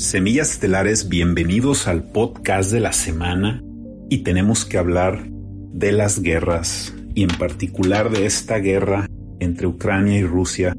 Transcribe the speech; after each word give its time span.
Semillas 0.00 0.52
Estelares, 0.52 1.10
bienvenidos 1.10 1.86
al 1.86 2.04
podcast 2.04 2.72
de 2.72 2.80
la 2.80 2.94
semana 2.94 3.62
y 4.08 4.22
tenemos 4.22 4.64
que 4.64 4.78
hablar 4.78 5.28
de 5.28 5.92
las 5.92 6.22
guerras 6.22 6.94
y 7.14 7.24
en 7.24 7.28
particular 7.28 8.08
de 8.08 8.24
esta 8.24 8.56
guerra 8.60 9.06
entre 9.40 9.66
Ucrania 9.66 10.16
y 10.16 10.22
Rusia 10.22 10.74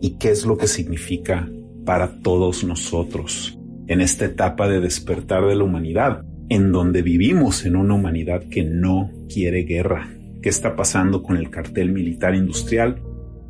y 0.00 0.18
qué 0.18 0.30
es 0.30 0.46
lo 0.46 0.56
que 0.56 0.68
significa 0.68 1.50
para 1.84 2.20
todos 2.20 2.62
nosotros 2.62 3.58
en 3.88 4.00
esta 4.00 4.26
etapa 4.26 4.68
de 4.68 4.78
despertar 4.78 5.46
de 5.46 5.56
la 5.56 5.64
humanidad, 5.64 6.22
en 6.48 6.70
donde 6.70 7.02
vivimos 7.02 7.66
en 7.66 7.74
una 7.74 7.94
humanidad 7.96 8.44
que 8.44 8.62
no 8.62 9.10
quiere 9.28 9.64
guerra. 9.64 10.14
¿Qué 10.42 10.48
está 10.48 10.76
pasando 10.76 11.24
con 11.24 11.36
el 11.36 11.50
cartel 11.50 11.90
militar 11.90 12.36
industrial 12.36 13.02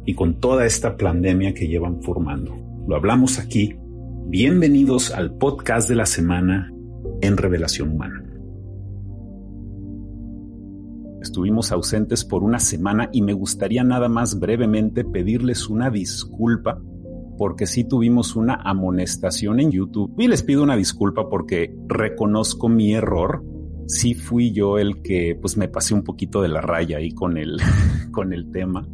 y 0.07 0.15
con 0.15 0.41
toda 0.41 0.65
esta 0.65 0.97
pandemia 0.97 1.53
que 1.53 1.69
llevan 1.69 2.01
formando? 2.03 2.57
Lo 2.89 2.97
hablamos 2.97 3.39
aquí 3.39 3.75
Bienvenidos 4.31 5.11
al 5.11 5.35
podcast 5.39 5.89
de 5.89 5.97
la 5.97 6.07
semana 6.07 6.73
en 7.21 7.37
Revelación 7.37 7.89
Humana. 7.91 8.23
Estuvimos 11.21 11.73
ausentes 11.73 12.25
por 12.25 12.45
una 12.45 12.61
semana 12.61 13.11
y 13.13 13.23
me 13.23 13.33
gustaría 13.33 13.83
nada 13.83 14.09
más 14.09 14.39
brevemente 14.39 15.05
pedirles 15.05 15.69
una 15.69 15.91
disculpa 15.91 16.81
porque 17.39 17.67
sí 17.67 17.83
tuvimos 17.83 18.37
una 18.37 18.55
amonestación 18.55 19.59
en 19.59 19.73
YouTube 19.73 20.15
y 20.17 20.29
les 20.29 20.45
pido 20.45 20.63
una 20.63 20.77
disculpa 20.77 21.29
porque 21.29 21.75
reconozco 21.89 22.69
mi 22.69 22.95
error. 22.95 23.45
Sí 23.89 24.15
fui 24.15 24.53
yo 24.53 24.79
el 24.79 25.03
que 25.03 25.37
pues 25.43 25.57
me 25.57 25.67
pasé 25.67 25.93
un 25.93 26.05
poquito 26.05 26.41
de 26.41 26.51
la 26.51 26.61
raya 26.61 26.99
ahí 26.99 27.11
con 27.11 27.37
el, 27.37 27.57
con 28.13 28.33
el 28.33 28.53
tema 28.53 28.87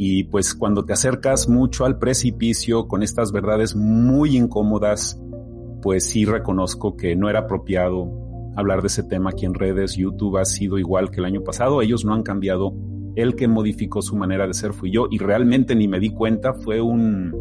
y 0.00 0.24
pues 0.24 0.54
cuando 0.54 0.84
te 0.84 0.92
acercas 0.92 1.48
mucho 1.48 1.84
al 1.84 1.98
precipicio 1.98 2.86
con 2.86 3.02
estas 3.02 3.32
verdades 3.32 3.74
muy 3.74 4.36
incómodas, 4.36 5.20
pues 5.82 6.04
sí 6.04 6.24
reconozco 6.24 6.96
que 6.96 7.16
no 7.16 7.28
era 7.28 7.40
apropiado 7.40 8.08
hablar 8.54 8.80
de 8.80 8.86
ese 8.86 9.02
tema 9.02 9.30
aquí 9.30 9.44
en 9.44 9.54
redes. 9.54 9.96
YouTube 9.96 10.38
ha 10.38 10.44
sido 10.44 10.78
igual 10.78 11.10
que 11.10 11.18
el 11.18 11.24
año 11.24 11.42
pasado. 11.42 11.82
Ellos 11.82 12.04
no 12.04 12.14
han 12.14 12.22
cambiado. 12.22 12.72
El 13.16 13.34
que 13.34 13.48
modificó 13.48 14.00
su 14.00 14.14
manera 14.14 14.46
de 14.46 14.54
ser 14.54 14.72
fui 14.72 14.92
yo 14.92 15.08
y 15.10 15.18
realmente 15.18 15.74
ni 15.74 15.88
me 15.88 15.98
di 15.98 16.10
cuenta. 16.10 16.54
Fue 16.54 16.80
un, 16.80 17.34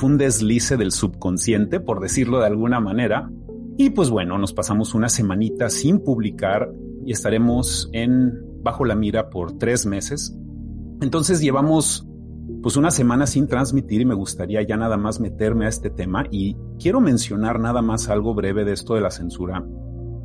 un 0.00 0.16
deslice 0.16 0.76
del 0.76 0.92
subconsciente, 0.92 1.80
por 1.80 1.98
decirlo 1.98 2.38
de 2.38 2.46
alguna 2.46 2.78
manera. 2.78 3.28
Y 3.76 3.90
pues 3.90 4.10
bueno, 4.10 4.38
nos 4.38 4.52
pasamos 4.52 4.94
una 4.94 5.08
semanita 5.08 5.68
sin 5.68 5.98
publicar 5.98 6.70
y 7.04 7.10
estaremos 7.10 7.90
en 7.92 8.34
bajo 8.62 8.84
la 8.84 8.94
mira 8.94 9.30
por 9.30 9.58
tres 9.58 9.84
meses 9.84 10.38
entonces 11.04 11.40
llevamos 11.40 12.08
pues 12.62 12.76
una 12.76 12.90
semana 12.90 13.26
sin 13.26 13.46
transmitir 13.46 14.00
y 14.00 14.04
me 14.06 14.14
gustaría 14.14 14.62
ya 14.62 14.76
nada 14.76 14.96
más 14.96 15.20
meterme 15.20 15.66
a 15.66 15.68
este 15.68 15.90
tema 15.90 16.24
y 16.30 16.56
quiero 16.78 17.00
mencionar 17.00 17.60
nada 17.60 17.82
más 17.82 18.08
algo 18.08 18.34
breve 18.34 18.64
de 18.64 18.72
esto 18.72 18.94
de 18.94 19.02
la 19.02 19.10
censura. 19.10 19.64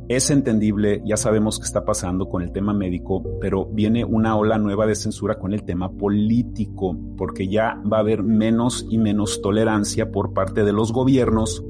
Es 0.08 0.30
entendible, 0.30 1.02
ya 1.04 1.16
sabemos 1.16 1.58
qué 1.58 1.66
está 1.66 1.84
pasando 1.84 2.28
con 2.28 2.42
el 2.42 2.50
tema 2.50 2.72
médico, 2.72 3.22
pero 3.40 3.66
viene 3.66 4.04
una 4.04 4.36
ola 4.36 4.58
nueva 4.58 4.86
de 4.86 4.96
censura 4.96 5.38
con 5.38 5.52
el 5.52 5.64
tema 5.64 5.92
político, 5.92 6.96
porque 7.16 7.46
ya 7.46 7.80
va 7.90 7.98
a 7.98 8.00
haber 8.00 8.22
menos 8.24 8.86
y 8.90 8.98
menos 8.98 9.40
tolerancia 9.40 10.10
por 10.10 10.32
parte 10.32 10.64
de 10.64 10.72
los 10.72 10.92
gobiernos 10.92 11.62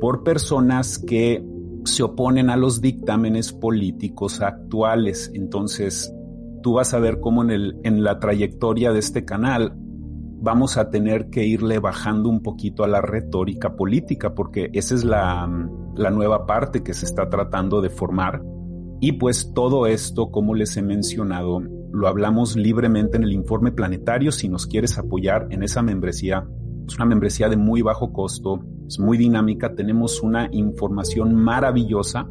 por 0.00 0.22
personas 0.24 0.98
que 0.98 1.44
se 1.84 2.02
oponen 2.02 2.50
a 2.50 2.56
los 2.56 2.80
dictámenes 2.80 3.52
políticos 3.52 4.42
actuales. 4.42 5.30
Entonces, 5.32 6.12
tú 6.68 6.74
vas 6.74 6.92
a 6.92 6.98
ver 6.98 7.18
cómo 7.18 7.42
en, 7.42 7.50
el, 7.50 7.80
en 7.82 8.04
la 8.04 8.18
trayectoria 8.18 8.92
de 8.92 8.98
este 8.98 9.24
canal 9.24 9.72
vamos 9.74 10.76
a 10.76 10.90
tener 10.90 11.30
que 11.30 11.46
irle 11.46 11.78
bajando 11.78 12.28
un 12.28 12.42
poquito 12.42 12.84
a 12.84 12.88
la 12.88 13.00
retórica 13.00 13.74
política, 13.74 14.34
porque 14.34 14.68
esa 14.74 14.94
es 14.94 15.02
la, 15.02 15.48
la 15.96 16.10
nueva 16.10 16.44
parte 16.44 16.82
que 16.82 16.92
se 16.92 17.06
está 17.06 17.30
tratando 17.30 17.80
de 17.80 17.88
formar. 17.88 18.42
Y 19.00 19.12
pues 19.12 19.54
todo 19.54 19.86
esto, 19.86 20.30
como 20.30 20.54
les 20.54 20.76
he 20.76 20.82
mencionado, 20.82 21.60
lo 21.90 22.06
hablamos 22.06 22.54
libremente 22.54 23.16
en 23.16 23.22
el 23.22 23.32
informe 23.32 23.72
planetario. 23.72 24.30
Si 24.30 24.50
nos 24.50 24.66
quieres 24.66 24.98
apoyar 24.98 25.46
en 25.48 25.62
esa 25.62 25.80
membresía, 25.80 26.46
es 26.86 26.96
una 26.96 27.06
membresía 27.06 27.48
de 27.48 27.56
muy 27.56 27.80
bajo 27.80 28.12
costo, 28.12 28.60
es 28.86 29.00
muy 29.00 29.16
dinámica, 29.16 29.74
tenemos 29.74 30.22
una 30.22 30.50
información 30.52 31.34
maravillosa 31.34 32.28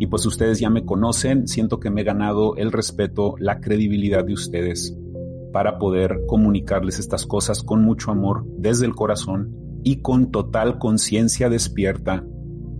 y 0.00 0.06
pues 0.06 0.24
ustedes 0.24 0.58
ya 0.58 0.70
me 0.70 0.86
conocen, 0.86 1.46
siento 1.46 1.78
que 1.78 1.90
me 1.90 2.00
he 2.00 2.04
ganado 2.04 2.56
el 2.56 2.72
respeto, 2.72 3.34
la 3.38 3.60
credibilidad 3.60 4.24
de 4.24 4.32
ustedes 4.32 4.96
para 5.52 5.78
poder 5.78 6.22
comunicarles 6.26 6.98
estas 6.98 7.26
cosas 7.26 7.62
con 7.62 7.82
mucho 7.82 8.10
amor 8.10 8.46
desde 8.56 8.86
el 8.86 8.94
corazón 8.94 9.54
y 9.84 10.00
con 10.00 10.30
total 10.30 10.78
conciencia 10.78 11.50
despierta. 11.50 12.24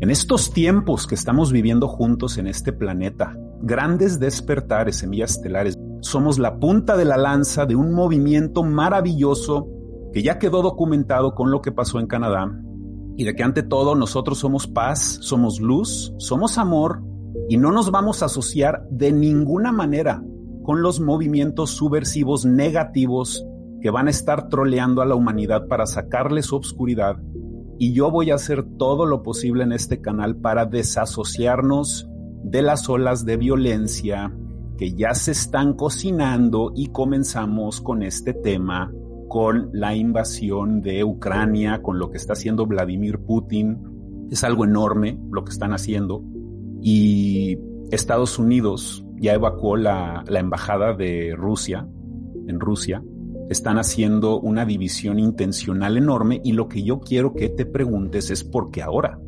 En 0.00 0.10
estos 0.10 0.54
tiempos 0.54 1.06
que 1.06 1.14
estamos 1.14 1.52
viviendo 1.52 1.88
juntos 1.88 2.38
en 2.38 2.46
este 2.46 2.72
planeta, 2.72 3.36
grandes 3.60 4.18
despertares, 4.18 4.96
semillas 4.96 5.32
estelares, 5.32 5.78
somos 6.00 6.38
la 6.38 6.58
punta 6.58 6.96
de 6.96 7.04
la 7.04 7.18
lanza 7.18 7.66
de 7.66 7.76
un 7.76 7.92
movimiento 7.92 8.62
maravilloso 8.62 9.68
que 10.14 10.22
ya 10.22 10.38
quedó 10.38 10.62
documentado 10.62 11.34
con 11.34 11.50
lo 11.50 11.60
que 11.60 11.70
pasó 11.70 12.00
en 12.00 12.06
Canadá 12.06 12.50
y 13.18 13.24
de 13.24 13.34
que 13.34 13.42
ante 13.42 13.62
todo 13.62 13.94
nosotros 13.94 14.38
somos 14.38 14.66
paz, 14.66 15.18
somos 15.20 15.60
luz, 15.60 16.14
somos 16.16 16.56
amor 16.56 17.09
y 17.50 17.56
no 17.56 17.72
nos 17.72 17.90
vamos 17.90 18.22
a 18.22 18.26
asociar 18.26 18.86
de 18.92 19.10
ninguna 19.10 19.72
manera 19.72 20.22
con 20.62 20.82
los 20.82 21.00
movimientos 21.00 21.70
subversivos 21.70 22.46
negativos 22.46 23.44
que 23.82 23.90
van 23.90 24.06
a 24.06 24.10
estar 24.10 24.48
troleando 24.48 25.02
a 25.02 25.04
la 25.04 25.16
humanidad 25.16 25.66
para 25.66 25.86
sacarle 25.86 26.42
su 26.42 26.54
obscuridad. 26.54 27.16
Y 27.76 27.92
yo 27.92 28.12
voy 28.12 28.30
a 28.30 28.36
hacer 28.36 28.64
todo 28.78 29.04
lo 29.04 29.24
posible 29.24 29.64
en 29.64 29.72
este 29.72 30.00
canal 30.00 30.36
para 30.36 30.64
desasociarnos 30.64 32.08
de 32.44 32.62
las 32.62 32.88
olas 32.88 33.24
de 33.24 33.36
violencia 33.36 34.32
que 34.78 34.94
ya 34.94 35.12
se 35.14 35.32
están 35.32 35.72
cocinando 35.72 36.70
y 36.76 36.92
comenzamos 36.92 37.80
con 37.80 38.04
este 38.04 38.32
tema, 38.32 38.92
con 39.28 39.70
la 39.72 39.96
invasión 39.96 40.82
de 40.82 41.02
Ucrania, 41.02 41.82
con 41.82 41.98
lo 41.98 42.12
que 42.12 42.18
está 42.18 42.34
haciendo 42.34 42.66
Vladimir 42.66 43.18
Putin. 43.18 44.28
Es 44.30 44.44
algo 44.44 44.64
enorme 44.64 45.18
lo 45.32 45.42
que 45.42 45.50
están 45.50 45.72
haciendo 45.72 46.22
y 46.82 47.58
Estados 47.90 48.38
Unidos 48.38 49.04
ya 49.20 49.34
evacuó 49.34 49.76
la, 49.76 50.24
embajada 50.28 50.94
de 50.94 51.34
Rusia 51.36 51.86
en 52.46 52.58
Rusia. 52.58 53.02
Están 53.48 53.78
haciendo 53.78 54.40
una 54.40 54.64
división 54.64 55.18
intencional 55.18 55.96
enorme 55.96 56.40
y 56.44 56.52
lo 56.52 56.68
que 56.68 56.82
yo 56.82 57.00
quiero 57.00 57.34
que 57.34 57.48
te 57.48 57.66
preguntes 57.66 58.30
es 58.30 58.44
por 58.44 58.70
qué 58.70 58.82
ahora. 58.82 59.18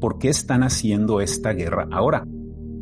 ¿Por 0.00 0.18
qué 0.18 0.28
están 0.28 0.62
haciendo 0.62 1.20
esta 1.20 1.52
guerra 1.52 1.88
ahora? 1.90 2.26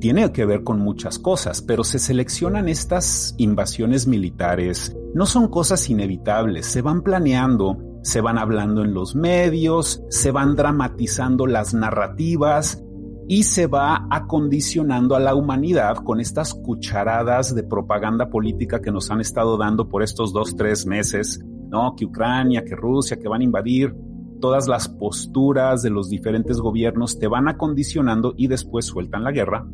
Tiene 0.01 0.33
que 0.33 0.47
ver 0.47 0.63
con 0.63 0.81
muchas 0.81 1.19
cosas, 1.19 1.61
pero 1.61 1.85
se 1.85 1.99
seleccionan 1.99 2.69
estas 2.69 3.35
invasiones 3.37 4.07
militares. 4.07 4.97
No 5.15 5.27
son 5.27 5.49
cosas 5.49 5.91
inevitables, 5.91 6.67
se 6.67 6.81
van 6.81 7.03
planeando, 7.03 7.77
se 8.03 8.21
van 8.21 8.39
hablando 8.39 8.83
en 8.83 8.95
los 8.95 9.15
medios, 9.15 10.03
se 10.09 10.31
van 10.31 10.57
dramatizando 10.57 11.47
las 11.47 11.75
narrativas, 11.75 12.83
y 13.29 13.45
se 13.45 13.67
va 13.67 14.07
acondicionando 14.11 15.15
a 15.15 15.21
la 15.21 15.35
humanidad 15.35 15.97
con 15.97 16.21
estas 16.21 16.55
cucharadas 16.55 17.55
de 17.55 17.63
propaganda 17.63 18.29
política 18.29 18.81
que 18.81 18.91
nos 18.91 19.11
han 19.11 19.21
estado 19.21 19.57
dando 19.57 19.89
por 19.89 20.03
estos 20.03 20.33
dos, 20.33 20.57
tres 20.57 20.87
meses, 20.87 21.41
¿no? 21.69 21.95
Que 21.97 22.07
Ucrania, 22.07 22.65
que 22.65 22.75
Rusia, 22.75 23.19
que 23.19 23.29
van 23.29 23.41
a 23.41 23.45
invadir, 23.45 23.95
todas 24.41 24.67
las 24.67 24.89
posturas 24.89 25.83
de 25.83 25.91
los 25.91 26.09
diferentes 26.09 26.59
gobiernos 26.59 27.19
te 27.19 27.29
van 27.29 27.49
acondicionando 27.49 28.35
y 28.37 28.49
después 28.49 28.87
sueltan 28.87 29.23
la 29.23 29.31
guerra. 29.31 29.67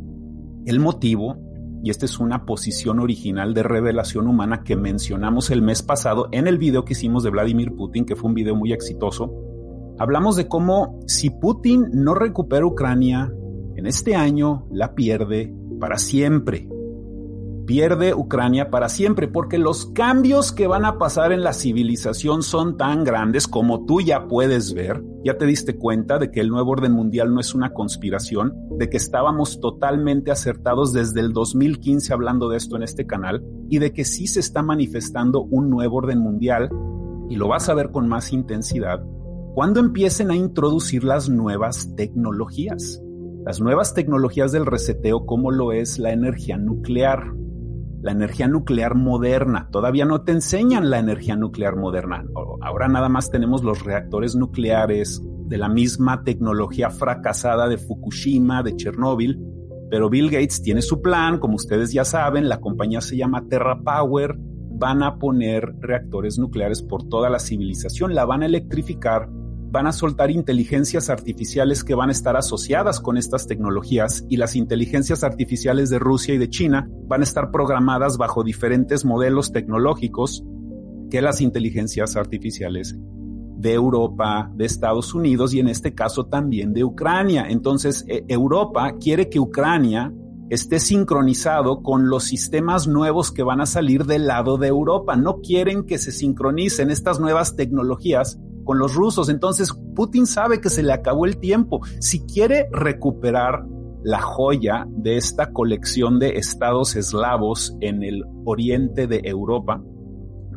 El 0.66 0.80
motivo, 0.80 1.36
y 1.82 1.90
esta 1.90 2.04
es 2.04 2.18
una 2.18 2.44
posición 2.44 2.98
original 2.98 3.54
de 3.54 3.62
revelación 3.62 4.26
humana 4.26 4.64
que 4.64 4.76
mencionamos 4.76 5.50
el 5.50 5.62
mes 5.62 5.82
pasado 5.82 6.28
en 6.32 6.48
el 6.48 6.58
video 6.58 6.84
que 6.84 6.94
hicimos 6.94 7.22
de 7.22 7.30
Vladimir 7.30 7.74
Putin, 7.74 8.04
que 8.04 8.16
fue 8.16 8.28
un 8.28 8.34
video 8.34 8.56
muy 8.56 8.72
exitoso, 8.72 9.32
hablamos 9.98 10.36
de 10.36 10.48
cómo 10.48 11.00
si 11.06 11.30
Putin 11.30 11.86
no 11.92 12.14
recupera 12.14 12.66
Ucrania, 12.66 13.32
en 13.76 13.86
este 13.86 14.14
año 14.14 14.66
la 14.70 14.94
pierde 14.94 15.54
para 15.78 15.98
siempre. 15.98 16.68
Pierde 17.66 18.14
Ucrania 18.14 18.70
para 18.70 18.88
siempre 18.88 19.26
porque 19.26 19.58
los 19.58 19.86
cambios 19.86 20.52
que 20.52 20.68
van 20.68 20.84
a 20.84 20.98
pasar 20.98 21.32
en 21.32 21.42
la 21.42 21.52
civilización 21.52 22.44
son 22.44 22.76
tan 22.76 23.02
grandes 23.02 23.48
como 23.48 23.84
tú 23.84 24.00
ya 24.00 24.28
puedes 24.28 24.72
ver. 24.72 25.02
Ya 25.24 25.36
te 25.36 25.46
diste 25.46 25.76
cuenta 25.76 26.18
de 26.18 26.30
que 26.30 26.40
el 26.40 26.48
nuevo 26.48 26.70
orden 26.70 26.92
mundial 26.92 27.34
no 27.34 27.40
es 27.40 27.54
una 27.54 27.72
conspiración, 27.72 28.54
de 28.78 28.88
que 28.88 28.96
estábamos 28.96 29.60
totalmente 29.60 30.30
acertados 30.30 30.92
desde 30.92 31.20
el 31.20 31.32
2015 31.32 32.12
hablando 32.12 32.48
de 32.48 32.56
esto 32.56 32.76
en 32.76 32.84
este 32.84 33.04
canal 33.04 33.44
y 33.68 33.80
de 33.80 33.92
que 33.92 34.04
sí 34.04 34.28
se 34.28 34.38
está 34.38 34.62
manifestando 34.62 35.42
un 35.42 35.68
nuevo 35.68 35.96
orden 35.96 36.20
mundial 36.20 36.70
y 37.28 37.34
lo 37.34 37.48
vas 37.48 37.68
a 37.68 37.74
ver 37.74 37.90
con 37.90 38.06
más 38.08 38.32
intensidad 38.32 39.02
cuando 39.56 39.80
empiecen 39.80 40.30
a 40.30 40.36
introducir 40.36 41.02
las 41.02 41.30
nuevas 41.30 41.96
tecnologías 41.96 43.00
las 43.46 43.60
nuevas 43.60 43.94
tecnologías 43.94 44.52
del 44.52 44.66
reseteo 44.66 45.24
como 45.24 45.52
lo 45.52 45.72
es 45.72 46.00
la 46.00 46.10
energía 46.10 46.58
nuclear. 46.58 47.32
La 48.02 48.10
energía 48.10 48.48
nuclear 48.48 48.96
moderna. 48.96 49.68
Todavía 49.70 50.04
no 50.04 50.22
te 50.24 50.32
enseñan 50.32 50.90
la 50.90 50.98
energía 50.98 51.36
nuclear 51.36 51.76
moderna. 51.76 52.24
Ahora 52.60 52.88
nada 52.88 53.08
más 53.08 53.30
tenemos 53.30 53.62
los 53.62 53.84
reactores 53.84 54.34
nucleares 54.34 55.22
de 55.46 55.58
la 55.58 55.68
misma 55.68 56.24
tecnología 56.24 56.90
fracasada 56.90 57.68
de 57.68 57.78
Fukushima, 57.78 58.64
de 58.64 58.74
Chernóbil, 58.74 59.40
pero 59.90 60.10
Bill 60.10 60.28
Gates 60.28 60.60
tiene 60.60 60.82
su 60.82 61.00
plan, 61.00 61.38
como 61.38 61.54
ustedes 61.54 61.92
ya 61.92 62.04
saben, 62.04 62.48
la 62.48 62.60
compañía 62.60 63.00
se 63.00 63.16
llama 63.16 63.46
Terra 63.48 63.80
Power, 63.80 64.34
van 64.38 65.04
a 65.04 65.18
poner 65.20 65.72
reactores 65.78 66.36
nucleares 66.36 66.82
por 66.82 67.08
toda 67.08 67.30
la 67.30 67.38
civilización, 67.38 68.12
la 68.12 68.24
van 68.24 68.42
a 68.42 68.46
electrificar, 68.46 69.28
van 69.76 69.86
a 69.86 69.92
soltar 69.92 70.30
inteligencias 70.30 71.10
artificiales 71.10 71.84
que 71.84 71.94
van 71.94 72.08
a 72.08 72.12
estar 72.12 72.34
asociadas 72.34 72.98
con 72.98 73.18
estas 73.18 73.46
tecnologías 73.46 74.24
y 74.26 74.38
las 74.38 74.56
inteligencias 74.56 75.22
artificiales 75.22 75.90
de 75.90 75.98
Rusia 75.98 76.32
y 76.32 76.38
de 76.38 76.48
China 76.48 76.88
van 77.06 77.20
a 77.20 77.24
estar 77.24 77.50
programadas 77.50 78.16
bajo 78.16 78.42
diferentes 78.42 79.04
modelos 79.04 79.52
tecnológicos 79.52 80.42
que 81.10 81.20
las 81.20 81.42
inteligencias 81.42 82.16
artificiales 82.16 82.96
de 83.58 83.74
Europa, 83.74 84.50
de 84.54 84.64
Estados 84.64 85.12
Unidos 85.12 85.52
y 85.52 85.60
en 85.60 85.68
este 85.68 85.92
caso 85.92 86.24
también 86.24 86.72
de 86.72 86.82
Ucrania. 86.82 87.44
Entonces, 87.46 88.06
e, 88.08 88.24
Europa 88.28 88.94
quiere 88.98 89.28
que 89.28 89.40
Ucrania 89.40 90.10
esté 90.48 90.80
sincronizado 90.80 91.82
con 91.82 92.08
los 92.08 92.24
sistemas 92.24 92.88
nuevos 92.88 93.30
que 93.30 93.42
van 93.42 93.60
a 93.60 93.66
salir 93.66 94.06
del 94.06 94.26
lado 94.26 94.56
de 94.56 94.68
Europa. 94.68 95.16
No 95.16 95.42
quieren 95.42 95.84
que 95.84 95.98
se 95.98 96.12
sincronicen 96.12 96.90
estas 96.90 97.20
nuevas 97.20 97.56
tecnologías 97.56 98.38
con 98.66 98.78
los 98.78 98.94
rusos. 98.94 99.30
Entonces, 99.30 99.72
Putin 99.94 100.26
sabe 100.26 100.60
que 100.60 100.68
se 100.68 100.82
le 100.82 100.92
acabó 100.92 101.24
el 101.24 101.38
tiempo. 101.38 101.80
Si 102.00 102.20
quiere 102.26 102.68
recuperar 102.70 103.64
la 104.02 104.20
joya 104.20 104.86
de 104.90 105.16
esta 105.16 105.52
colección 105.52 106.18
de 106.18 106.36
estados 106.36 106.94
eslavos 106.96 107.74
en 107.80 108.02
el 108.02 108.24
oriente 108.44 109.06
de 109.06 109.22
Europa, 109.24 109.82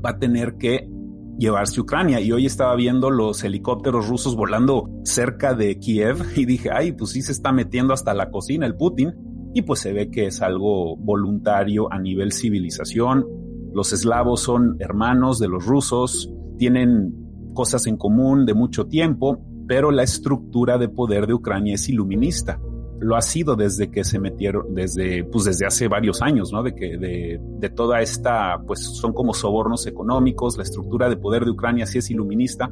va 0.05 0.11
a 0.11 0.19
tener 0.19 0.57
que 0.57 0.89
llevarse 1.37 1.79
Ucrania. 1.79 2.19
Y 2.19 2.31
hoy 2.31 2.45
estaba 2.45 2.75
viendo 2.75 3.09
los 3.09 3.43
helicópteros 3.43 4.09
rusos 4.09 4.35
volando 4.35 4.89
cerca 5.03 5.53
de 5.53 5.79
Kiev 5.79 6.17
y 6.35 6.45
dije, 6.45 6.69
ay, 6.73 6.91
pues 6.91 7.11
sí 7.11 7.21
se 7.21 7.31
está 7.31 7.51
metiendo 7.51 7.93
hasta 7.93 8.13
la 8.13 8.29
cocina 8.29 8.65
el 8.65 8.75
Putin. 8.75 9.13
Y 9.53 9.63
pues 9.63 9.79
se 9.79 9.93
ve 9.93 10.11
que 10.11 10.27
es 10.27 10.41
algo 10.41 10.95
voluntario 10.97 11.91
a 11.91 11.99
nivel 11.99 12.33
civilización. 12.33 13.25
Los 13.73 13.93
eslavos 13.93 14.41
son 14.41 14.75
hermanos 14.79 15.39
de 15.39 15.47
los 15.47 15.65
rusos, 15.65 16.31
tienen 16.57 17.28
cosas 17.59 17.87
en 17.87 17.97
común 17.97 18.45
de 18.45 18.53
mucho 18.53 18.87
tiempo, 18.87 19.37
pero 19.67 19.91
la 19.91 20.03
estructura 20.03 20.77
de 20.77 20.87
poder 20.87 21.27
de 21.27 21.33
Ucrania 21.33 21.75
es 21.75 21.89
iluminista 21.89 22.57
lo 23.01 23.17
ha 23.17 23.21
sido 23.21 23.57
desde 23.57 23.91
que 23.91 24.05
se 24.05 24.17
metieron, 24.17 24.73
desde, 24.73 25.25
pues 25.25 25.43
desde 25.43 25.65
hace 25.65 25.89
varios 25.89 26.21
años, 26.21 26.53
¿no? 26.53 26.63
De 26.63 26.73
que 26.73 26.97
de, 26.97 27.39
de 27.41 27.69
toda 27.69 28.01
esta, 28.01 28.61
pues 28.65 28.79
son 28.79 29.11
como 29.11 29.33
sobornos 29.33 29.87
económicos, 29.87 30.57
la 30.57 30.63
estructura 30.63 31.09
de 31.09 31.17
poder 31.17 31.43
de 31.43 31.51
Ucrania 31.51 31.85
sí 31.85 31.97
es 31.97 32.09
iluminista, 32.09 32.69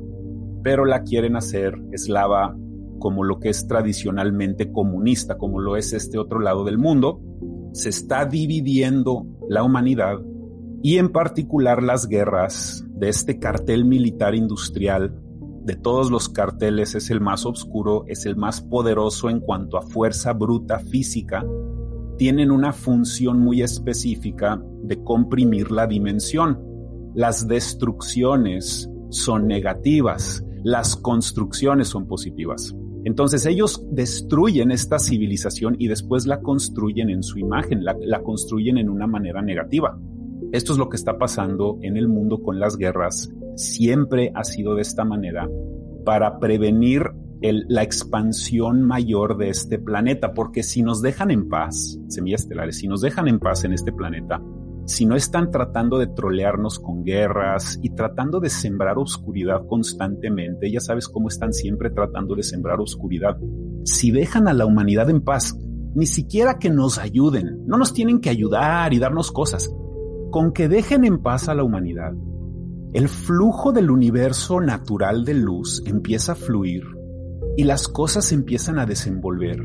pero 0.63 0.86
la 0.86 1.04
quieren 1.04 1.36
hacer 1.36 1.78
eslava 1.92 2.56
como 3.00 3.25
lo 3.25 3.39
que 3.39 3.50
es 3.50 3.68
tradicionalmente 3.68 4.72
comunista, 4.72 5.38
como 5.38 5.60
lo 5.60 5.75
es 5.75 5.92
este 5.92 6.18
otro 6.18 6.39
lado 6.39 6.63
del 6.63 6.78
mundo. 6.78 7.22
Se 7.74 7.89
está 7.89 8.25
dividiendo 8.25 9.25
la 9.50 9.63
humanidad 9.63 10.19
y 10.83 10.97
en 10.97 11.09
particular 11.09 11.81
las 11.83 12.07
guerras 12.07 12.85
de 12.89 13.09
este 13.09 13.39
cartel 13.39 13.85
militar 13.85 14.35
industrial 14.35 15.21
de 15.63 15.75
todos 15.75 16.09
los 16.09 16.29
carteles 16.29 16.95
es 16.95 17.09
el 17.09 17.19
más 17.19 17.45
oscuro, 17.45 18.06
es 18.07 18.25
el 18.25 18.38
más 18.38 18.62
poderoso 18.62 19.29
en 19.29 19.41
cuanto 19.41 19.77
a 19.77 19.81
fuerza 19.81 20.31
bruta 20.31 20.79
física, 20.79 21.45
tienen 22.18 22.51
una 22.51 22.71
función 22.71 23.39
muy 23.39 23.62
específica 23.62 24.62
de 24.83 25.03
comprimir 25.03 25.71
la 25.71 25.85
dimensión. 25.85 26.57
Las 27.13 27.47
destrucciones 27.47 28.89
son 29.09 29.45
negativas, 29.47 30.44
las 30.63 30.95
construcciones 30.95 31.89
son 31.89 32.07
positivas. 32.07 32.74
Entonces 33.03 33.45
ellos 33.45 33.85
destruyen 33.91 34.71
esta 34.71 35.00
civilización 35.00 35.75
y 35.79 35.88
después 35.88 36.27
la 36.27 36.41
construyen 36.41 37.09
en 37.09 37.24
su 37.24 37.39
imagen, 37.39 37.83
la, 37.83 37.95
la, 38.00 38.21
construyen 38.21 38.77
en 38.77 38.89
una 38.89 39.07
manera 39.07 39.41
negativa. 39.41 39.97
Esto 40.52 40.72
es 40.74 40.80
lo 40.80 40.90
que 40.90 40.96
está 40.96 41.18
pasando 41.18 41.78
en 41.82 41.98
el 41.98 42.08
mundo 42.08 42.42
con 42.42 42.60
las 42.60 42.78
guerras. 42.78 43.30
Siempre 43.56 44.32
ha 44.34 44.44
sido 44.44 44.76
de 44.76 44.82
esta 44.82 45.04
manera 45.04 45.50
para 46.06 46.40
prevenir 46.40 47.12
la 47.42 47.84
expansión 47.84 48.84
mayor 48.84 49.38
de 49.38 49.50
este 49.50 49.78
planeta, 49.78 50.34
porque 50.34 50.64
si 50.64 50.82
nos 50.82 51.02
dejan 51.02 51.32
en 51.32 51.50
paz, 51.50 52.00
semillas 52.08 52.42
estelares, 52.44 52.78
si 52.78 52.88
nos 52.88 53.02
dejan 53.02 53.28
en 53.28 53.40
paz 53.40 53.64
en 53.64 53.74
este 53.74 53.92
planeta, 53.92 54.42
si 54.86 55.06
no 55.06 55.16
están 55.16 55.52
tratando 55.52 56.00
de 56.00 56.08
trolearnos 56.08 56.80
con 56.80 57.04
guerras 57.04 57.78
y 57.84 57.90
tratando 57.90 58.40
de 58.40 58.50
sembrar 58.50 58.98
oscuridad 58.98 59.68
constantemente, 59.68 60.72
ya 60.72 60.80
sabes 60.80 61.10
cómo 61.10 61.28
están 61.28 61.52
siempre 61.52 61.90
tratando 61.90 62.36
de 62.36 62.44
sembrar 62.44 62.80
oscuridad, 62.80 63.38
si 63.84 64.12
dejan 64.12 64.48
a 64.48 64.54
la 64.54 64.66
humanidad 64.66 65.10
en 65.10 65.22
paz, 65.22 65.58
ni 65.94 66.06
siquiera 66.06 66.58
que 66.58 66.70
nos 66.70 67.00
ayuden, 67.00 67.66
no 67.68 67.78
nos 67.78 67.94
tienen 67.94 68.22
que 68.22 68.30
ayudar 68.30 68.94
y 68.94 69.00
darnos 69.00 69.32
cosas, 69.32 69.70
con 70.31 70.51
que 70.51 70.68
dejen 70.68 71.06
en 71.06 71.19
paz 71.19 71.50
a 71.50 71.56
la 71.56 71.63
humanidad, 71.63 72.13
el 72.94 73.09
flujo 73.09 73.71
del 73.71 73.91
universo 73.91 74.62
natural 74.62 75.25
de 75.25 75.33
luz 75.33 75.83
empieza 75.85 76.31
a 76.31 76.35
fluir 76.35 76.83
y 77.57 77.63
las 77.63 77.88
cosas 77.88 78.31
empiezan 78.31 78.79
a 78.79 78.85
desenvolver. 78.85 79.59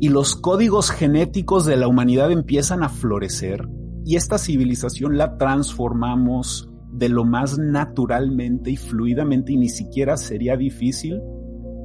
Y 0.00 0.08
los 0.08 0.36
códigos 0.36 0.90
genéticos 0.90 1.64
de 1.66 1.76
la 1.76 1.88
humanidad 1.88 2.30
empiezan 2.30 2.82
a 2.82 2.88
florecer 2.88 3.68
y 4.04 4.16
esta 4.16 4.38
civilización 4.38 5.16
la 5.16 5.36
transformamos 5.36 6.70
de 6.92 7.08
lo 7.08 7.24
más 7.24 7.58
naturalmente 7.58 8.70
y 8.70 8.76
fluidamente 8.76 9.52
y 9.52 9.56
ni 9.56 9.68
siquiera 9.68 10.16
sería 10.16 10.56
difícil 10.56 11.20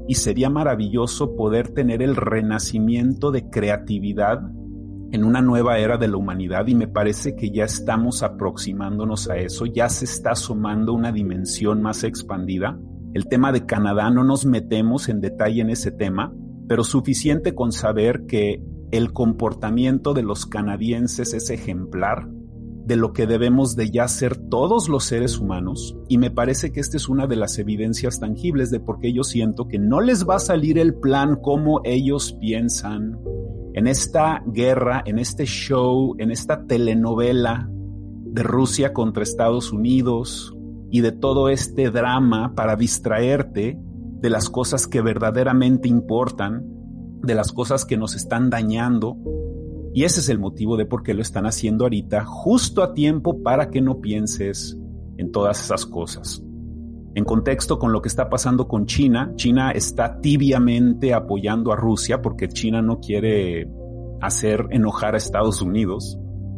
y 0.07 0.15
sería 0.15 0.49
maravilloso 0.49 1.35
poder 1.35 1.69
tener 1.69 2.01
el 2.01 2.15
renacimiento 2.15 3.31
de 3.31 3.49
creatividad 3.49 4.41
en 5.11 5.23
una 5.23 5.41
nueva 5.41 5.77
era 5.77 5.97
de 5.97 6.07
la 6.07 6.17
humanidad 6.17 6.67
y 6.67 6.75
me 6.75 6.87
parece 6.87 7.35
que 7.35 7.51
ya 7.51 7.65
estamos 7.65 8.23
aproximándonos 8.23 9.29
a 9.29 9.37
eso, 9.37 9.65
ya 9.65 9.89
se 9.89 10.05
está 10.05 10.35
sumando 10.35 10.93
una 10.93 11.11
dimensión 11.11 11.81
más 11.81 12.03
expandida. 12.03 12.79
El 13.13 13.27
tema 13.27 13.51
de 13.51 13.65
Canadá 13.65 14.09
no 14.09 14.23
nos 14.23 14.45
metemos 14.45 15.09
en 15.09 15.19
detalle 15.19 15.61
en 15.61 15.69
ese 15.69 15.91
tema, 15.91 16.33
pero 16.67 16.85
suficiente 16.85 17.53
con 17.53 17.73
saber 17.73 18.25
que 18.25 18.63
el 18.91 19.11
comportamiento 19.11 20.13
de 20.13 20.23
los 20.23 20.45
canadienses 20.45 21.33
es 21.33 21.49
ejemplar 21.49 22.29
de 22.85 22.95
lo 22.95 23.13
que 23.13 23.27
debemos 23.27 23.75
de 23.75 23.91
ya 23.91 24.07
ser 24.07 24.37
todos 24.37 24.89
los 24.89 25.03
seres 25.03 25.37
humanos 25.37 25.95
y 26.09 26.17
me 26.17 26.31
parece 26.31 26.71
que 26.71 26.79
esta 26.79 26.97
es 26.97 27.09
una 27.09 27.27
de 27.27 27.35
las 27.35 27.59
evidencias 27.59 28.19
tangibles 28.19 28.71
de 28.71 28.79
por 28.79 28.99
qué 28.99 29.13
yo 29.13 29.23
siento 29.23 29.67
que 29.67 29.77
no 29.77 30.01
les 30.01 30.27
va 30.27 30.35
a 30.35 30.39
salir 30.39 30.79
el 30.79 30.95
plan 30.95 31.35
como 31.35 31.81
ellos 31.83 32.35
piensan 32.39 33.19
en 33.73 33.87
esta 33.87 34.43
guerra, 34.45 35.01
en 35.05 35.19
este 35.19 35.45
show, 35.45 36.15
en 36.17 36.31
esta 36.31 36.65
telenovela 36.65 37.69
de 37.69 38.43
Rusia 38.43 38.93
contra 38.93 39.23
Estados 39.23 39.71
Unidos 39.71 40.55
y 40.89 41.01
de 41.01 41.11
todo 41.11 41.49
este 41.49 41.89
drama 41.89 42.53
para 42.55 42.75
distraerte 42.75 43.79
de 44.21 44.29
las 44.29 44.49
cosas 44.49 44.87
que 44.87 45.01
verdaderamente 45.01 45.87
importan, 45.87 46.63
de 47.23 47.33
las 47.33 47.51
cosas 47.51 47.85
que 47.85 47.97
nos 47.97 48.15
están 48.15 48.49
dañando. 48.49 49.17
Y 49.93 50.03
ese 50.03 50.19
es 50.19 50.29
el 50.29 50.39
motivo 50.39 50.77
de 50.77 50.85
por 50.85 51.03
qué 51.03 51.13
lo 51.13 51.21
están 51.21 51.45
haciendo 51.45 51.85
ahorita, 51.85 52.25
justo 52.25 52.83
a 52.83 52.93
tiempo 52.93 53.41
para 53.41 53.69
que 53.69 53.81
no 53.81 53.99
pienses 53.99 54.77
en 55.17 55.31
todas 55.31 55.63
esas 55.63 55.85
cosas. 55.85 56.43
En 57.13 57.25
contexto 57.25 57.77
con 57.77 57.91
lo 57.91 58.01
que 58.01 58.07
está 58.07 58.29
pasando 58.29 58.67
con 58.67 58.85
China, 58.85 59.33
China 59.35 59.71
está 59.71 60.21
tibiamente 60.21 61.13
apoyando 61.13 61.73
a 61.73 61.75
Rusia 61.75 62.21
porque 62.21 62.47
China 62.47 62.81
no 62.81 62.99
quiere 62.99 63.67
hacer 64.21 64.67
enojar 64.71 65.15
a 65.15 65.17
Estados 65.17 65.61
Unidos 65.61 66.17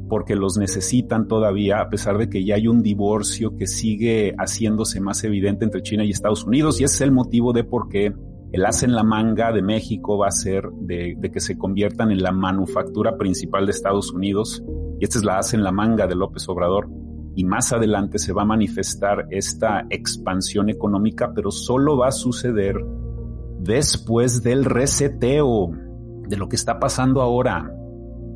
porque 0.10 0.36
los 0.36 0.58
necesitan 0.58 1.28
todavía, 1.28 1.80
a 1.80 1.90
pesar 1.90 2.20
de 2.20 2.30
que 2.30 2.46
ya 2.46 2.54
hay 2.54 2.68
un 2.68 2.84
divorcio 2.84 3.58
que 3.58 3.66
sigue 3.66 4.36
haciéndose 4.38 5.00
más 5.00 5.24
evidente 5.24 5.66
entre 5.66 5.82
China 5.82 6.06
y 6.06 6.12
Estados 6.12 6.44
Unidos, 6.44 6.80
y 6.80 6.84
ese 6.84 6.96
es 6.96 7.02
el 7.02 7.12
motivo 7.12 7.52
de 7.52 7.64
por 7.64 7.90
qué 7.90 8.14
el 8.52 8.66
as 8.66 8.84
en 8.84 8.94
la 8.94 9.02
manga 9.02 9.52
de 9.52 9.64
México 9.64 10.20
va 10.20 10.28
a 10.28 10.32
ser 10.32 10.70
de, 10.82 11.16
de, 11.18 11.32
que 11.32 11.40
se 11.40 11.58
conviertan 11.58 12.12
en 12.12 12.22
la 12.22 12.32
manufactura 12.32 13.18
principal 13.18 13.66
de 13.66 13.72
Estados 13.72 14.12
Unidos, 14.14 14.64
y 15.00 15.04
esta 15.04 15.18
es 15.18 15.24
la 15.24 15.40
as 15.40 15.56
en 15.56 15.64
la 15.64 15.72
manga 15.72 16.06
de 16.06 16.14
López 16.14 16.48
Obrador 16.48 16.90
y 17.36 17.44
más 17.46 17.74
adelante 17.74 18.20
se 18.20 18.34
va 18.34 18.44
a 18.44 18.46
manifestar 18.46 19.28
esta 19.30 19.86
expansión 19.90 20.70
económica, 20.70 21.32
pero 21.34 21.52
solo 21.52 21.98
va 21.98 22.10
a 22.10 22.12
suceder 22.12 22.76
después 23.60 24.44
del 24.44 24.66
reseteo 24.66 25.72
de 26.28 26.38
lo 26.38 26.48
que 26.48 26.56
está 26.56 26.80
pasando 26.80 27.22
ahora. 27.22 27.72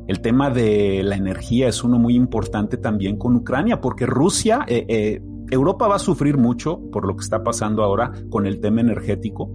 El 0.06 0.20
tema 0.20 0.50
de 0.50 1.02
la 1.04 1.16
energía 1.16 1.68
es 1.68 1.84
uno 1.84 1.98
muy 1.98 2.14
importante 2.14 2.78
también 2.78 3.18
con 3.18 3.36
Ucrania, 3.36 3.80
porque 3.80 4.06
Rusia, 4.06 4.64
eh, 4.66 4.86
eh, 4.88 5.22
Europa 5.50 5.86
va 5.86 5.96
a 5.96 6.00
sufrir 6.00 6.38
mucho 6.38 6.80
por 6.90 7.06
lo 7.06 7.14
que 7.14 7.22
está 7.22 7.42
pasando 7.42 7.82
ahora 7.82 8.12
con 8.30 8.46
el 8.46 8.60
tema 8.60 8.80
energético, 8.80 9.50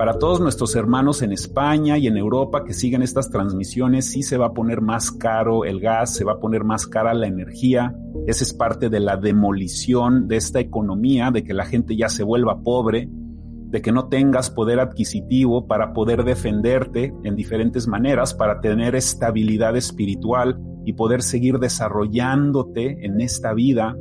para 0.00 0.18
todos 0.18 0.40
nuestros 0.40 0.76
hermanos 0.76 1.20
en 1.20 1.30
España 1.30 1.98
y 1.98 2.06
en 2.06 2.16
Europa 2.16 2.64
que 2.64 2.72
siguen 2.72 3.02
estas 3.02 3.28
transmisiones, 3.28 4.06
sí 4.06 4.22
se 4.22 4.38
va 4.38 4.46
a 4.46 4.54
poner 4.54 4.80
más 4.80 5.10
caro 5.10 5.66
el 5.66 5.78
gas, 5.78 6.14
se 6.14 6.24
va 6.24 6.32
a 6.32 6.40
poner 6.40 6.64
más 6.64 6.86
cara 6.86 7.12
la 7.12 7.26
energía. 7.26 7.94
Esa 8.26 8.44
es 8.44 8.54
parte 8.54 8.88
de 8.88 8.98
la 8.98 9.18
demolición 9.18 10.26
de 10.26 10.36
esta 10.36 10.58
economía, 10.58 11.30
de 11.30 11.44
que 11.44 11.52
la 11.52 11.66
gente 11.66 11.96
ya 11.98 12.08
se 12.08 12.22
vuelva 12.22 12.62
pobre. 12.62 13.10
de 13.10 13.82
que 13.82 13.92
no 13.92 14.08
tengas 14.08 14.50
poder 14.50 14.80
adquisitivo 14.80 15.68
para 15.68 15.92
poder 15.92 16.24
defenderte 16.24 17.14
en 17.22 17.36
diferentes 17.36 17.86
maneras, 17.86 18.34
para 18.34 18.60
tener 18.60 18.96
estabilidad 18.96 19.76
espiritual 19.76 20.58
y 20.84 20.94
poder 20.94 21.22
seguir 21.22 21.60
desarrollándote 21.60 23.04
en 23.06 23.20
esta 23.20 23.54
vida, 23.54 23.96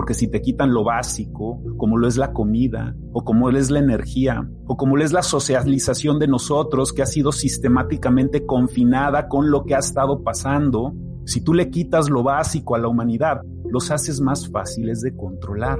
porque 0.00 0.14
si 0.14 0.28
te 0.28 0.40
quitan 0.40 0.72
lo 0.72 0.82
básico, 0.82 1.60
como 1.76 1.98
lo 1.98 2.08
es 2.08 2.16
la 2.16 2.32
comida, 2.32 2.96
o 3.12 3.22
como 3.22 3.50
lo 3.50 3.58
es 3.58 3.70
la 3.70 3.80
energía, 3.80 4.48
o 4.66 4.74
como 4.78 4.96
lo 4.96 5.04
es 5.04 5.12
la 5.12 5.22
socialización 5.22 6.18
de 6.18 6.26
nosotros, 6.26 6.94
que 6.94 7.02
ha 7.02 7.06
sido 7.06 7.32
sistemáticamente 7.32 8.46
confinada 8.46 9.28
con 9.28 9.50
lo 9.50 9.66
que 9.66 9.74
ha 9.74 9.80
estado 9.80 10.24
pasando, 10.24 10.94
si 11.26 11.44
tú 11.44 11.52
le 11.52 11.68
quitas 11.68 12.08
lo 12.08 12.22
básico 12.22 12.74
a 12.74 12.78
la 12.78 12.88
humanidad, 12.88 13.42
los 13.70 13.90
haces 13.90 14.22
más 14.22 14.48
fáciles 14.48 15.02
de 15.02 15.14
controlar. 15.14 15.78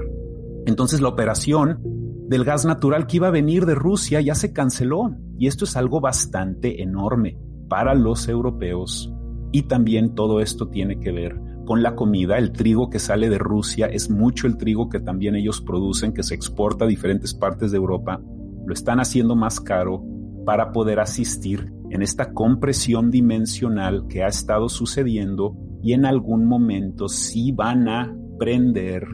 Entonces 0.67 1.01
la 1.01 1.09
operación 1.09 1.81
del 2.29 2.45
gas 2.45 2.67
natural 2.67 3.07
que 3.07 3.17
iba 3.17 3.29
a 3.29 3.31
venir 3.31 3.65
de 3.65 3.75
Rusia 3.75 4.21
ya 4.21 4.35
se 4.35 4.53
canceló 4.53 5.17
y 5.39 5.47
esto 5.47 5.65
es 5.65 5.79
algo 5.79 6.03
bastante 6.03 6.83
enorme 6.83 7.39
para 7.71 7.95
los 7.95 8.29
europeos 8.29 9.11
y 9.51 9.63
también 9.63 10.15
todo 10.15 10.41
esto 10.41 10.69
tiene 10.69 11.01
que 11.01 11.11
ver 11.11 11.50
con 11.71 11.85
la 11.85 11.95
comida. 11.95 12.37
El 12.37 12.51
trigo 12.51 12.91
que 12.91 12.99
sale 12.99 13.29
de 13.29 13.39
Rusia 13.39 13.87
es 13.87 14.11
mucho 14.11 14.49
el 14.49 14.57
trigo 14.57 14.89
que 14.89 14.99
también 14.99 15.37
ellos 15.37 15.61
producen, 15.61 16.13
que 16.13 16.25
se 16.25 16.35
exporta 16.35 16.85
a 16.85 16.89
diferentes 16.89 17.33
partes 17.33 17.71
de 17.71 17.77
Europa. 17.77 18.21
Lo 18.67 18.75
están 18.75 18.99
haciendo 18.99 19.37
más 19.37 19.61
caro 19.61 20.05
para 20.45 20.73
poder 20.73 20.99
asistir 20.99 21.73
en 21.91 22.03
esta 22.03 22.33
compresión 22.33 23.13
dimensional 23.13 24.09
que 24.09 24.25
ha 24.25 24.27
estado 24.27 24.69
sucediendo 24.69 25.57
y 25.81 25.93
en 25.93 26.07
algún 26.07 26.45
momento 26.45 27.09
sí 27.09 27.53
van 27.53 27.87
a 27.87 28.17
prender 28.37 29.05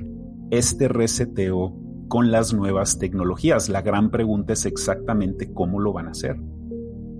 este 0.50 0.88
reseteo 0.88 1.76
con 2.08 2.30
las 2.30 2.54
nuevas 2.54 2.98
tecnologías. 2.98 3.68
La 3.68 3.82
gran 3.82 4.10
pregunta 4.10 4.54
es 4.54 4.64
exactamente 4.64 5.52
cómo 5.52 5.78
lo 5.78 5.92
van 5.92 6.08
a 6.08 6.12
hacer. 6.12 6.40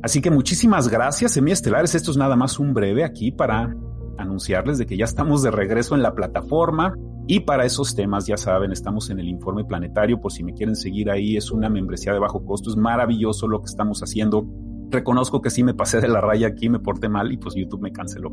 Así 0.03 0.23
que 0.23 0.31
muchísimas 0.31 0.89
gracias, 0.89 1.33
Semiestelares. 1.33 1.95
Esto 1.95 2.11
es 2.11 2.17
nada 2.17 2.37
más 2.37 2.59
un 2.59 2.73
breve 2.73 3.05
aquí 3.05 3.33
para 3.33 3.77
anunciarles 4.19 4.79
de 4.79 4.87
que 4.87 4.97
ya 4.97 5.05
estamos 5.05 5.43
de 5.43 5.51
regreso 5.51 5.95
en 5.95 6.03
la 6.03 6.15
plataforma 6.15 6.95
y 7.29 7.41
para 7.41 7.65
esos 7.65 7.97
temas, 7.97 8.27
ya 8.27 8.37
saben, 8.37 8.71
estamos 8.71 9.11
en 9.11 9.19
el 9.19 9.29
informe 9.29 9.65
planetario, 9.65 10.21
por 10.21 10.33
si 10.33 10.45
me 10.45 10.55
quieren 10.55 10.77
seguir 10.77 11.11
ahí, 11.11 11.37
es 11.37 11.51
una 11.51 11.69
membresía 11.69 12.13
de 12.13 12.21
bajo 12.21 12.45
costo, 12.45 12.71
es 12.71 12.77
maravilloso 12.77 13.49
lo 13.49 13.61
que 13.61 13.67
estamos 13.67 14.01
haciendo. 14.01 14.47
Reconozco 14.91 15.43
que 15.43 15.51
sí 15.51 15.65
me 15.65 15.75
pasé 15.75 16.01
de 16.01 16.07
la 16.07 16.21
raya 16.21 16.47
aquí, 16.47 16.69
me 16.69 16.79
porté 16.79 17.09
mal 17.09 17.33
y 17.33 17.37
pues 17.37 17.57
YouTube 17.57 17.83
me 17.83 17.91
canceló. 17.91 18.31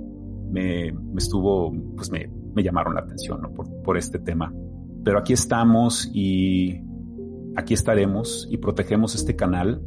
Me, 0.51 0.91
me 0.91 1.17
estuvo, 1.17 1.73
pues 1.95 2.11
me, 2.11 2.29
me 2.53 2.61
llamaron 2.61 2.93
la 2.93 3.01
atención 3.01 3.41
¿no? 3.41 3.51
por, 3.51 3.65
por 3.81 3.97
este 3.97 4.19
tema. 4.19 4.53
Pero 5.03 5.17
aquí 5.17 5.33
estamos 5.33 6.07
y 6.13 6.79
aquí 7.55 7.73
estaremos 7.73 8.47
y 8.51 8.57
protegemos 8.57 9.15
este 9.15 9.35
canal 9.35 9.81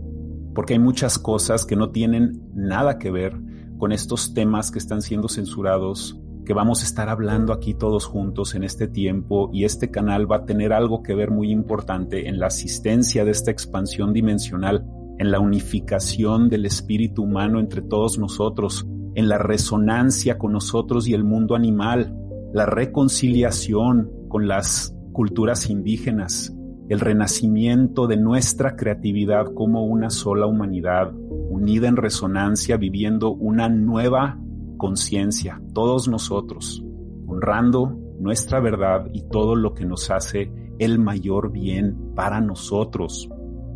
porque 0.53 0.73
hay 0.73 0.79
muchas 0.81 1.19
cosas 1.19 1.65
que 1.65 1.77
no 1.77 1.91
tienen 1.91 2.43
nada 2.55 2.99
que 2.99 3.11
ver 3.11 3.39
con 3.79 3.93
estos 3.93 4.35
temas 4.35 4.71
que 4.71 4.79
están 4.79 5.03
siendo 5.03 5.29
censurados, 5.29 6.19
que 6.45 6.55
vamos 6.55 6.83
a 6.83 6.85
estar 6.85 7.09
hablando 7.09 7.53
aquí 7.53 7.75
todos 7.75 8.07
juntos 8.07 8.55
en 8.55 8.63
este 8.63 8.87
tiempo 8.87 9.51
y 9.53 9.65
este 9.65 9.91
canal 9.91 10.31
va 10.31 10.37
a 10.37 10.45
tener 10.45 10.73
algo 10.73 11.03
que 11.03 11.15
ver 11.15 11.31
muy 11.31 11.51
importante 11.51 12.29
en 12.29 12.39
la 12.39 12.47
asistencia 12.47 13.25
de 13.25 13.33
esta 13.33 13.51
expansión 13.51 14.13
dimensional, 14.13 14.87
en 15.19 15.31
la 15.31 15.41
unificación 15.41 16.49
del 16.49 16.65
espíritu 16.65 17.25
humano 17.25 17.59
entre 17.59 17.83
todos 17.83 18.19
nosotros, 18.19 18.87
en 19.15 19.29
la 19.29 19.39
resonancia 19.39 20.39
con 20.39 20.53
nosotros 20.53 21.09
y 21.09 21.15
el 21.15 21.25
mundo 21.25 21.57
animal, 21.57 22.17
la 22.53 22.67
reconciliación 22.67 24.11
con 24.29 24.47
las 24.47 24.95
culturas 25.13 25.69
indígenas, 25.69 26.55
el 26.89 27.01
renacimiento 27.01 28.07
de 28.07 28.19
nuestra 28.19 28.77
creatividad 28.77 29.47
como 29.55 29.85
una 29.85 30.11
sola 30.11 30.47
humanidad, 30.47 31.13
unida 31.57 31.89
en 31.89 31.97
resonancia, 31.97 32.77
viviendo 32.77 33.33
una 33.33 33.69
nueva 33.69 34.39
conciencia, 34.77 35.61
todos 35.73 36.07
nosotros, 36.09 36.85
honrando 37.27 37.99
nuestra 38.21 38.61
verdad 38.61 39.09
y 39.13 39.29
todo 39.29 39.57
lo 39.57 39.75
que 39.75 39.85
nos 39.85 40.11
hace 40.11 40.53
el 40.79 40.99
mayor 40.99 41.51
bien 41.51 42.13
para 42.15 42.41
nosotros. 42.41 43.29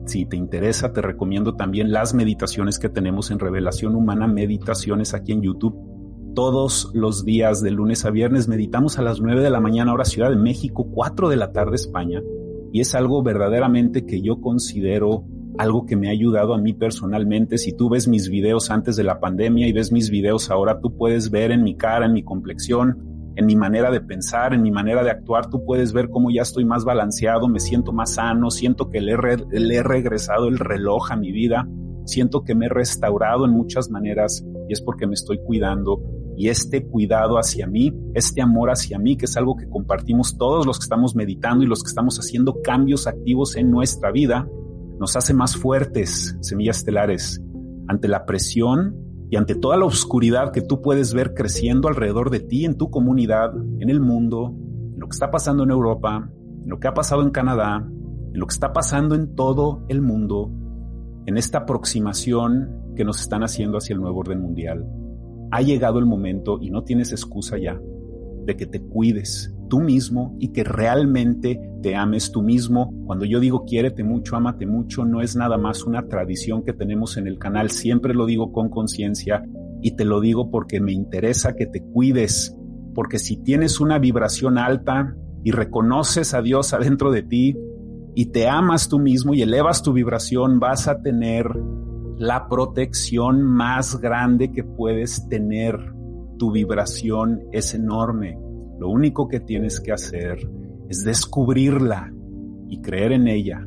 Si 0.07 0.27
te 0.27 0.37
interesa, 0.37 0.93
te 0.93 1.03
recomiendo 1.03 1.57
también 1.57 1.93
las 1.93 2.15
meditaciones 2.15 2.79
que 2.79 2.89
tenemos 2.89 3.31
en 3.31 3.39
Revelación 3.39 3.95
Humana, 3.95 4.27
meditaciones 4.27 5.15
aquí 5.15 5.33
en 5.33 5.43
YouTube 5.43 5.91
todos 6.35 6.91
los 6.95 7.25
días 7.25 7.61
de 7.61 7.73
lunes 7.73 8.05
a 8.05 8.11
viernes 8.11 8.47
meditamos 8.47 8.99
a 8.99 9.03
las 9.03 9.21
9 9.21 9.43
de 9.43 9.51
la 9.51 9.61
mañana 9.61 9.93
hora 9.93 10.05
Ciudad 10.05 10.31
de 10.31 10.37
México, 10.37 10.89
4 10.89 11.29
de 11.29 11.37
la 11.37 11.53
tarde 11.53 11.75
España. 11.75 12.23
Y 12.73 12.81
es 12.81 12.95
algo 12.95 13.23
verdaderamente 13.23 14.07
que 14.07 14.23
yo 14.23 14.41
considero 14.41 15.25
algo 15.61 15.85
que 15.85 15.95
me 15.95 16.09
ha 16.09 16.13
ayudado 16.13 16.55
a 16.55 16.59
mí 16.59 16.73
personalmente. 16.73 17.59
Si 17.59 17.73
tú 17.75 17.91
ves 17.91 18.09
mis 18.09 18.31
videos 18.31 18.71
antes 18.71 18.97
de 18.97 19.05
la 19.05 19.21
pandemia 19.21 19.69
y 19.69 19.73
ves 19.73 19.93
mis 19.93 20.09
videos 20.09 20.51
ahora, 20.51 20.81
tú 20.81 20.97
puedes 20.97 21.31
ver 21.31 21.51
en 21.51 21.63
mi 21.63 21.77
cara, 21.77 22.07
en 22.07 22.15
mi 22.15 22.23
complexión, 22.23 22.97
en 23.37 23.45
mi 23.45 23.57
manera 23.57 23.91
de 23.91 24.01
pensar, 24.01 24.55
en 24.55 24.63
mi 24.63 24.71
manera 24.71 25.05
de 25.05 25.11
actuar, 25.11 25.51
tú 25.51 25.63
puedes 25.67 25.93
ver 25.93 26.09
cómo 26.09 26.31
ya 26.31 26.41
estoy 26.43 26.65
más 26.65 26.87
balanceado, 26.87 27.47
me 27.47 27.61
siento 27.61 27.93
más 27.93 28.15
sano, 28.15 28.51
siento 28.51 28.89
que 28.89 29.03
le, 29.03 29.13
he 29.13 29.83
regresado 29.83 30.49
el 30.49 30.59
reloj 30.59 31.13
a 31.13 31.17
mi 31.17 31.31
vida, 31.31 31.69
siento 32.07 32.43
que 32.43 32.55
me 32.55 32.67
he 32.67 32.71
restaurado 32.71 33.45
en 33.45 33.51
muchas 33.51 33.91
maneras 33.91 34.43
y 34.67 34.73
es 34.73 34.81
porque 34.81 35.07
me 35.07 35.15
estoy 35.15 35.41
cuidando 35.45 36.01
y 36.39 36.49
este 36.49 36.87
cuidado 36.87 37.37
hacia 37.37 37.67
mí, 37.67 37.93
este 38.15 38.41
amor 38.41 38.71
hacia 38.71 38.99
mí, 38.99 39.19
que 39.19 39.27
es 39.27 39.37
algo 39.37 39.57
que 39.57 39.69
compartimos 39.69 40.39
todos 40.39 40.65
los 40.65 40.79
que 40.79 40.85
estamos 40.85 41.15
meditando 41.15 41.65
y 41.65 41.67
los 41.67 41.83
que 41.83 41.89
estamos 41.89 42.19
haciendo 42.19 42.63
cambios 42.63 43.07
activos 43.07 43.57
en 43.57 43.71
nuestra 43.71 44.11
vida, 44.11 44.49
nos 45.01 45.17
hace 45.17 45.33
más 45.33 45.57
fuertes, 45.57 46.37
semillas 46.41 46.79
estelares, 46.79 47.43
ante 47.89 48.07
la 48.07 48.27
presión 48.27 48.95
y 49.31 49.37
ante 49.37 49.55
toda 49.55 49.79
la 49.79 49.87
oscuridad 49.87 50.53
que 50.53 50.61
tú 50.61 50.83
puedes 50.83 51.15
ver 51.15 51.33
creciendo 51.33 51.89
alrededor 51.89 52.29
de 52.29 52.41
ti, 52.41 52.67
en 52.67 52.77
tu 52.77 52.91
comunidad, 52.91 53.51
en 53.81 53.89
el 53.89 54.01
mundo, 54.01 54.55
en 54.93 55.01
lo 55.01 55.09
que 55.09 55.15
está 55.15 55.31
pasando 55.31 55.63
en 55.63 55.71
Europa, 55.71 56.31
en 56.63 56.69
lo 56.69 56.79
que 56.79 56.87
ha 56.87 56.93
pasado 56.93 57.23
en 57.23 57.31
Canadá, 57.31 57.83
en 57.83 58.39
lo 58.39 58.47
que 58.47 58.53
está 58.53 58.75
pasando 58.75 59.15
en 59.15 59.35
todo 59.35 59.87
el 59.89 60.03
mundo, 60.03 60.53
en 61.25 61.39
esta 61.39 61.61
aproximación 61.61 62.93
que 62.95 63.05
nos 63.05 63.23
están 63.23 63.43
haciendo 63.43 63.79
hacia 63.79 63.95
el 63.95 64.03
nuevo 64.03 64.19
orden 64.19 64.43
mundial. 64.43 64.87
Ha 65.51 65.63
llegado 65.63 65.99
el 65.99 66.07
momento 66.07 66.59
y 66.61 66.71
no 66.71 66.85
tienes 66.85 67.11
excusa 67.13 67.57
ya 67.57 67.81
de 68.45 68.55
que 68.55 68.67
te 68.67 68.83
cuides 68.83 69.57
tú 69.71 69.81
mismo 69.81 70.37
y 70.39 70.49
que 70.49 70.65
realmente 70.65 71.59
te 71.81 71.97
ames 71.97 72.31
tú 72.31 72.43
mismo. 72.43 72.93
Cuando 73.07 73.25
yo 73.25 73.41
digo 73.41 73.65
quiérete 73.65 74.05
mucho, 74.05 74.37
ámate 74.37 74.67
mucho, 74.67 75.07
no 75.07 75.23
es 75.23 75.35
nada 75.35 75.57
más 75.57 75.85
una 75.85 76.07
tradición 76.07 76.63
que 76.63 76.75
tenemos 76.75 77.17
en 77.17 77.27
el 77.27 77.39
canal, 77.39 77.71
siempre 77.71 78.13
lo 78.13 78.27
digo 78.27 78.53
con 78.53 78.69
conciencia 78.69 79.43
y 79.81 79.97
te 79.97 80.05
lo 80.05 80.21
digo 80.21 80.51
porque 80.51 80.81
me 80.81 80.93
interesa 80.93 81.57
que 81.57 81.65
te 81.65 81.83
cuides, 81.83 82.55
porque 82.95 83.19
si 83.19 83.39
tienes 83.39 83.81
una 83.81 83.99
vibración 83.99 84.59
alta 84.59 85.17
y 85.43 85.53
reconoces 85.53 86.35
a 86.35 86.43
Dios 86.43 86.75
adentro 86.75 87.11
de 87.11 87.23
ti 87.23 87.57
y 88.15 88.27
te 88.27 88.49
amas 88.49 88.91
tú 88.91 88.99
mismo 88.99 89.33
y 89.33 89.41
elevas 89.41 89.83
tu 89.83 89.95
vibración, 89.95 90.61
vas 90.61 90.89
a 90.89 91.01
tener 91.01 91.47
la 92.19 92.49
protección 92.49 93.43
más 93.43 93.99
grande 93.99 94.53
que 94.53 94.63
puedes 94.63 95.27
tener. 95.29 95.79
Tu 96.39 96.53
vibración 96.53 97.41
es 97.53 97.73
enorme. 97.75 98.37
Lo 98.81 98.89
único 98.89 99.29
que 99.29 99.41
tienes 99.41 99.79
que 99.79 99.93
hacer 99.93 100.39
es 100.89 101.05
descubrirla 101.05 102.11
y 102.71 102.81
creer 102.81 103.13
en 103.13 103.29
ella. 103.29 103.63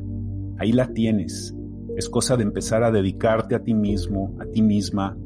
Ahí 0.58 0.72
la 0.72 0.92
tienes. 0.92 1.54
Es 1.96 2.08
cosa 2.08 2.36
de 2.36 2.42
empezar 2.42 2.82
a 2.82 2.90
dedicarte 2.90 3.54
a 3.54 3.62
ti 3.62 3.74
mismo, 3.74 4.36
a 4.40 4.46
ti 4.46 4.60
misma, 4.60 5.16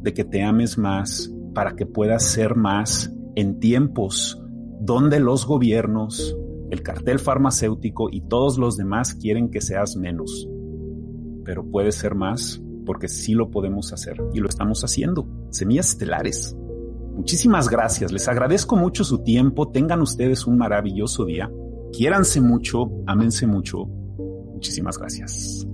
de 0.00 0.14
que 0.14 0.24
te 0.24 0.42
ames 0.42 0.78
más 0.78 1.30
para 1.52 1.76
que 1.76 1.84
puedas 1.84 2.24
ser 2.24 2.56
más 2.56 3.14
en 3.34 3.60
tiempos 3.60 4.42
donde 4.80 5.20
los 5.20 5.46
gobiernos, 5.46 6.34
el 6.70 6.82
cartel 6.82 7.18
farmacéutico 7.18 8.08
y 8.10 8.22
todos 8.22 8.56
los 8.56 8.78
demás 8.78 9.14
quieren 9.14 9.50
que 9.50 9.60
seas 9.60 9.94
menos. 9.94 10.48
Pero 11.44 11.70
puedes 11.70 11.96
ser 11.96 12.14
más 12.14 12.62
porque 12.86 13.08
sí 13.08 13.34
lo 13.34 13.50
podemos 13.50 13.92
hacer 13.92 14.16
y 14.32 14.40
lo 14.40 14.48
estamos 14.48 14.84
haciendo. 14.84 15.28
Semillas 15.50 15.90
estelares. 15.90 16.56
Muchísimas 17.14 17.68
gracias, 17.68 18.12
les 18.12 18.28
agradezco 18.28 18.76
mucho 18.76 19.04
su 19.04 19.18
tiempo, 19.22 19.68
tengan 19.68 20.02
ustedes 20.02 20.46
un 20.46 20.58
maravilloso 20.58 21.24
día, 21.24 21.50
quiéranse 21.92 22.40
mucho, 22.40 22.90
ámense 23.06 23.46
mucho. 23.46 23.86
Muchísimas 24.52 24.98
gracias. 24.98 25.66